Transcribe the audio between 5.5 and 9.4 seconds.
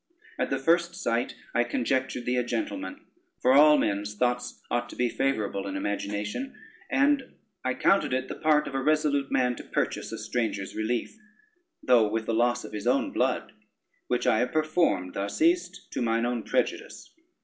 in imagination, and I counted it the part of a resolute